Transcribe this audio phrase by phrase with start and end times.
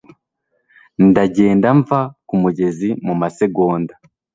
[1.07, 2.89] ndagenda mva ku mugezi.
[3.05, 3.93] mu masegonda